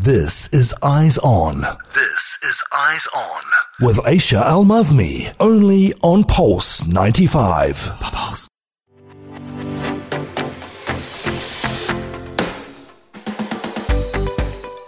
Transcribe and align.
This 0.00 0.46
is 0.52 0.76
Eyes 0.80 1.18
On. 1.24 1.62
This 1.92 2.38
is 2.44 2.62
Eyes 2.72 3.08
On. 3.16 3.42
With 3.84 3.96
Aisha 3.96 4.40
Al 4.40 4.64
Mazmi. 4.64 5.34
Only 5.40 5.92
on 6.02 6.22
Pulse 6.22 6.86
95. 6.86 8.27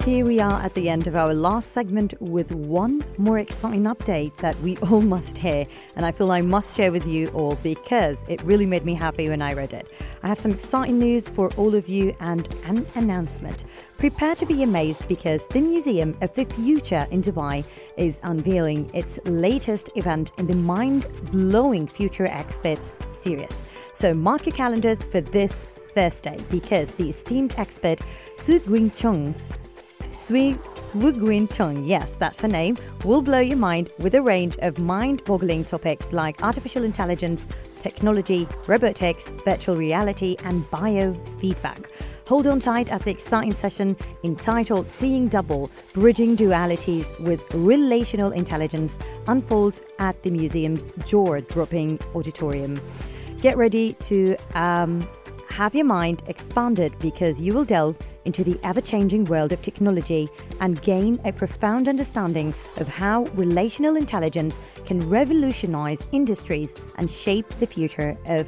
Here 0.05 0.25
we 0.25 0.41
are 0.41 0.63
at 0.63 0.73
the 0.73 0.89
end 0.89 1.07
of 1.07 1.15
our 1.15 1.35
last 1.35 1.73
segment 1.73 2.15
with 2.23 2.53
one 2.53 3.05
more 3.19 3.39
exciting 3.39 3.85
update 3.85 4.35
that 4.39 4.59
we 4.63 4.77
all 4.91 5.03
must 5.03 5.37
hear. 5.37 5.67
And 5.95 6.07
I 6.07 6.11
feel 6.11 6.33
I 6.33 6.41
must 6.41 6.75
share 6.75 6.91
with 6.91 7.07
you 7.07 7.29
all 7.29 7.57
because 7.63 8.25
it 8.27 8.41
really 8.43 8.65
made 8.65 8.87
me 8.87 8.95
happy 8.95 9.29
when 9.29 9.43
I 9.43 9.53
read 9.53 9.75
it. 9.75 9.93
I 10.23 10.29
have 10.29 10.41
some 10.41 10.53
exciting 10.53 10.99
news 10.99 11.29
for 11.29 11.51
all 11.59 11.75
of 11.75 11.87
you 11.87 12.17
and 12.21 12.49
an 12.65 12.87
announcement. 12.95 13.67
Prepare 13.99 14.37
to 14.37 14.47
be 14.47 14.63
amazed 14.63 15.07
because 15.07 15.47
the 15.49 15.61
Museum 15.61 16.17
of 16.23 16.35
the 16.35 16.47
Future 16.47 17.07
in 17.11 17.21
Dubai 17.21 17.63
is 17.99 18.21
unveiling 18.23 18.91
its 18.95 19.19
latest 19.27 19.91
event 19.97 20.33
in 20.39 20.47
the 20.47 20.57
mind 20.57 21.09
blowing 21.31 21.87
Future 21.87 22.27
Experts 22.27 22.95
series. 23.13 23.65
So 23.93 24.15
mark 24.15 24.47
your 24.47 24.57
calendars 24.57 25.03
for 25.03 25.21
this 25.21 25.67
Thursday 25.95 26.39
because 26.51 26.95
the 26.95 27.11
esteemed 27.11 27.55
expert 27.59 28.01
Su 28.39 28.61
Gwing 28.61 28.91
Chung 28.97 29.35
Sui 30.21 30.53
Swuguin 30.75 31.51
Chung, 31.51 31.83
yes, 31.83 32.15
that's 32.19 32.43
her 32.43 32.49
name, 32.49 32.77
will 33.05 33.23
blow 33.23 33.41
your 33.41 33.57
mind 33.57 33.91
with 33.99 34.15
a 34.15 34.21
range 34.21 34.57
of 34.59 34.79
mind 34.79 35.25
boggling 35.25 35.65
topics 35.65 36.13
like 36.13 36.43
artificial 36.43 36.85
intelligence, 36.85 37.49
technology, 37.81 38.47
robotics, 38.67 39.31
virtual 39.47 39.77
reality, 39.77 40.37
and 40.45 40.63
biofeedback. 40.65 41.87
Hold 42.27 42.47
on 42.47 42.61
tight 42.61 42.93
as 42.93 43.01
the 43.01 43.11
exciting 43.11 43.55
session 43.55 43.97
entitled 44.23 44.91
Seeing 44.91 45.27
Double 45.27 45.71
Bridging 45.95 46.37
Dualities 46.37 47.19
with 47.25 47.43
Relational 47.55 48.31
Intelligence 48.31 48.99
unfolds 49.27 49.81
at 49.99 50.23
the 50.23 50.31
museum's 50.31 50.85
jaw 51.07 51.41
dropping 51.41 51.99
auditorium. 52.15 52.79
Get 53.41 53.57
ready 53.57 53.95
to 53.95 54.37
um, 54.55 55.09
have 55.49 55.75
your 55.75 55.87
mind 55.87 56.23
expanded 56.27 56.97
because 57.01 57.41
you 57.41 57.55
will 57.55 57.65
delve 57.65 57.99
into 58.25 58.45
the 58.45 58.59
ever 58.63 58.81
changing 58.81 59.25
world 59.25 59.53
of 59.53 59.63
technology 59.63 60.29
and 60.61 60.81
gain 60.83 61.21
a 61.25 61.33
profound 61.33 61.89
understanding 61.89 62.55
of 62.77 62.89
how 62.89 63.25
relational 63.35 63.97
intelligence 63.97 64.61
can 64.85 65.09
revolutionize 65.09 66.07
industries 66.13 66.75
and 66.97 67.11
shape 67.11 67.49
the 67.61 67.67
future 67.67 68.17
of 68.27 68.47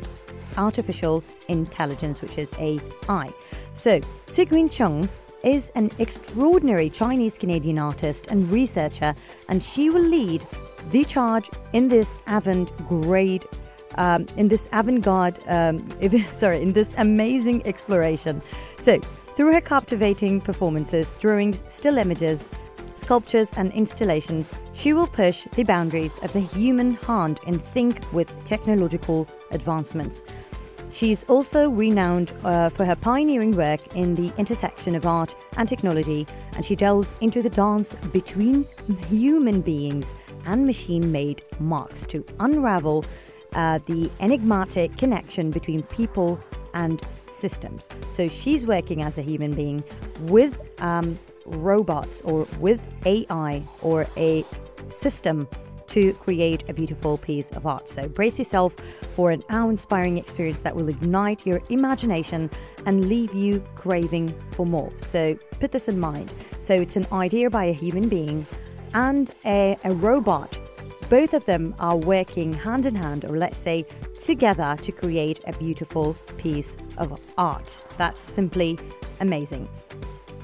artificial 0.57 1.25
intelligence, 1.49 2.21
which 2.21 2.39
is 2.39 2.51
AI. 2.59 3.33
So, 3.75 4.01
Sigwin 4.27 4.71
Chung 4.71 5.09
is 5.43 5.71
an 5.75 5.91
extraordinary 5.99 6.89
Chinese 6.89 7.37
Canadian 7.39 7.79
artist 7.79 8.27
and 8.29 8.49
researcher, 8.51 9.15
and 9.49 9.63
she 9.63 9.91
will 9.91 10.03
lead 10.03 10.45
the 10.91 11.05
charge 11.05 11.49
in 11.73 11.89
this 11.89 12.17
avant 12.27 12.71
garde 12.89 13.47
um, 13.97 14.27
in 14.37 14.49
this 14.49 14.69
avant-garde, 14.73 15.39
um, 15.49 15.87
sorry, 16.39 16.63
in 16.63 16.73
this 16.73 16.95
amazing 16.97 17.67
exploration. 17.67 18.43
So, 18.81 19.01
through 19.35 19.53
her 19.53 19.61
captivating 19.61 20.41
performances, 20.41 21.13
drawings, 21.21 21.63
still 21.69 21.99
images, 21.99 22.49
sculptures, 22.97 23.51
and 23.57 23.73
installations, 23.73 24.53
she 24.73 24.93
will 24.93 25.07
push 25.07 25.47
the 25.55 25.65
boundaries 25.65 26.17
of 26.23 26.33
the 26.33 26.41
human 26.41 26.95
hand 26.95 27.41
in 27.47 27.59
sync 27.59 28.01
with 28.13 28.33
technological 28.45 29.27
advancements. 29.51 30.23
She 30.93 31.11
is 31.11 31.25
also 31.27 31.71
renowned 31.71 32.33
uh, 32.45 32.69
for 32.69 32.85
her 32.85 32.95
pioneering 32.95 33.53
work 33.53 33.97
in 33.97 34.15
the 34.15 34.31
intersection 34.37 34.95
of 34.95 35.07
art 35.07 35.35
and 35.57 35.67
technology, 35.69 36.27
and 36.55 36.65
she 36.65 36.77
delves 36.77 37.15
into 37.23 37.41
the 37.41 37.51
dance 37.51 37.95
between 38.13 38.67
human 39.09 39.63
beings 39.63 40.15
and 40.45 40.67
machine 40.67 41.11
made 41.11 41.43
marks 41.59 42.05
to 42.07 42.25
unravel 42.41 43.05
uh, 43.55 43.79
the 43.87 44.11
enigmatic 44.21 44.97
connection 44.99 45.51
between 45.51 45.83
people 45.85 46.39
and 46.75 47.03
systems. 47.29 47.89
So 48.13 48.29
she's 48.29 48.67
working 48.67 49.03
as 49.03 49.19
a 49.19 49.23
human 49.23 49.55
being 49.55 49.83
with 50.23 50.59
um, 50.81 51.19
robots 51.47 52.21
or 52.23 52.47
with 52.59 52.81
AI 53.07 53.63
or 53.81 54.07
a 54.17 54.45
system 54.91 55.49
to 55.89 56.15
create 56.15 56.65
a 56.69 56.73
beautiful 56.73 57.19
piece 57.19 57.51
of 57.51 57.67
art. 57.67 57.89
So 57.89 58.09
brace 58.09 58.39
yourself 58.39 58.75
for 59.15 59.31
an 59.31 59.43
awe 59.51 59.69
inspiring 59.69 60.17
experience 60.17 60.63
that 60.63 60.75
will 60.75 60.89
ignite 60.89 61.47
your 61.47 61.61
imagination 61.69 62.51
and 62.87 63.05
leave 63.09 63.35
you 63.35 63.63
craving 63.75 64.35
for 64.53 64.65
more. 64.65 64.93
So 64.97 65.37
put 65.61 65.71
this 65.71 65.89
in 65.89 66.01
mind. 66.01 66.33
So 66.61 66.75
it's 66.75 66.97
an 66.97 67.07
idea 67.13 67.51
by 67.51 67.65
a 67.65 67.73
human 67.73 68.09
being 68.09 68.47
and 68.95 69.35
a, 69.45 69.77
a 69.85 69.93
robot 69.93 70.59
both 71.13 71.35
of 71.35 71.45
them 71.45 71.75
are 71.79 71.95
working 71.95 72.55
hand 72.55 72.87
in 72.87 72.95
hand, 72.95 73.27
or 73.27 73.37
let's 73.37 73.59
say 73.59 73.85
together, 74.25 74.77
to 74.83 74.93
create 74.93 75.41
a 75.47 75.53
beautiful 75.55 76.15
piece 76.37 76.77
of 76.99 77.21
art. 77.37 77.81
That's 77.99 78.23
simply 78.23 78.79
amazing. 79.21 79.69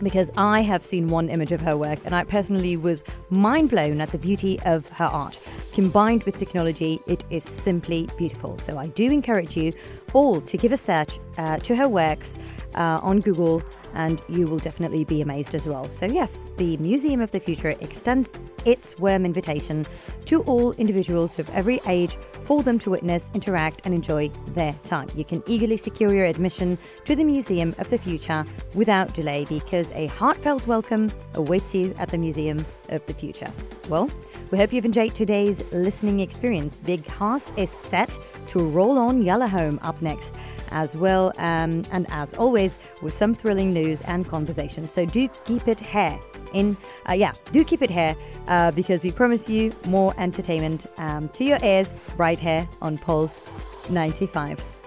Because 0.02 0.30
I 0.36 0.60
have 0.60 0.84
seen 0.84 1.08
one 1.08 1.28
image 1.28 1.52
of 1.52 1.60
her 1.62 1.76
work 1.76 1.98
and 2.04 2.14
I 2.14 2.24
personally 2.24 2.76
was 2.76 3.02
mind 3.30 3.70
blown 3.70 4.00
at 4.00 4.10
the 4.12 4.18
beauty 4.18 4.60
of 4.64 4.86
her 4.88 5.06
art. 5.06 5.38
Combined 5.78 6.24
with 6.24 6.36
technology, 6.40 7.00
it 7.06 7.22
is 7.30 7.44
simply 7.44 8.08
beautiful. 8.18 8.58
So 8.58 8.78
I 8.78 8.88
do 8.88 9.12
encourage 9.12 9.56
you 9.56 9.72
all 10.12 10.40
to 10.40 10.56
give 10.56 10.72
a 10.72 10.76
search 10.76 11.20
uh, 11.36 11.58
to 11.58 11.76
her 11.76 11.86
works 11.86 12.36
uh, 12.74 12.98
on 13.00 13.20
Google 13.20 13.62
and 13.94 14.20
you 14.28 14.48
will 14.48 14.58
definitely 14.58 15.04
be 15.04 15.20
amazed 15.20 15.54
as 15.54 15.66
well. 15.66 15.88
So, 15.88 16.06
yes, 16.06 16.48
the 16.56 16.78
Museum 16.78 17.20
of 17.20 17.30
the 17.30 17.38
Future 17.38 17.76
extends 17.80 18.32
its 18.64 18.98
warm 18.98 19.24
invitation 19.24 19.86
to 20.24 20.42
all 20.42 20.72
individuals 20.72 21.38
of 21.38 21.48
every 21.50 21.80
age 21.86 22.16
for 22.42 22.64
them 22.64 22.80
to 22.80 22.90
witness, 22.90 23.30
interact, 23.32 23.82
and 23.84 23.94
enjoy 23.94 24.32
their 24.48 24.72
time. 24.84 25.08
You 25.14 25.24
can 25.24 25.44
eagerly 25.46 25.76
secure 25.76 26.12
your 26.12 26.24
admission 26.24 26.76
to 27.04 27.14
the 27.14 27.22
Museum 27.22 27.72
of 27.78 27.88
the 27.88 27.98
Future 27.98 28.44
without 28.74 29.14
delay 29.14 29.44
because 29.44 29.92
a 29.92 30.08
heartfelt 30.08 30.66
welcome 30.66 31.12
awaits 31.34 31.72
you 31.72 31.94
at 32.00 32.08
the 32.08 32.18
Museum 32.18 32.66
of 32.88 33.06
the 33.06 33.14
Future. 33.14 33.50
Well, 33.88 34.10
we 34.50 34.58
hope 34.58 34.72
you've 34.72 34.84
enjoyed 34.84 35.14
today's 35.14 35.62
listening 35.72 36.20
experience. 36.20 36.78
Big 36.78 37.06
House 37.06 37.52
is 37.56 37.70
set 37.70 38.16
to 38.48 38.60
roll 38.60 38.98
on 38.98 39.22
Yellow 39.22 39.46
Home 39.46 39.78
up 39.82 40.00
next 40.00 40.34
as 40.70 40.96
well. 40.96 41.32
Um, 41.38 41.84
and 41.90 42.06
as 42.10 42.34
always, 42.34 42.78
with 43.02 43.14
some 43.14 43.34
thrilling 43.34 43.72
news 43.72 44.00
and 44.02 44.26
conversation. 44.26 44.88
So 44.88 45.04
do 45.04 45.28
keep 45.44 45.68
it 45.68 45.78
here. 45.78 46.18
In 46.54 46.76
uh, 47.08 47.12
yeah, 47.12 47.32
do 47.52 47.62
keep 47.62 47.82
it 47.82 47.90
here 47.90 48.16
uh, 48.46 48.70
because 48.70 49.02
we 49.02 49.10
promise 49.10 49.48
you 49.50 49.72
more 49.86 50.14
entertainment 50.16 50.86
um, 50.96 51.28
to 51.30 51.44
your 51.44 51.58
ears 51.62 51.92
right 52.16 52.38
here 52.38 52.66
on 52.80 52.96
Pulse 52.96 53.42
95. 53.90 54.77